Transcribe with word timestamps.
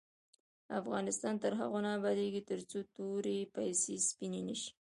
افغانستان 0.79 1.33
تر 1.43 1.51
هغو 1.59 1.79
نه 1.85 1.91
ابادیږي، 1.97 2.41
ترڅو 2.49 2.79
توري 2.95 3.39
پیسې 3.55 3.95
سپینې 4.09 4.41
نشي. 4.47 4.71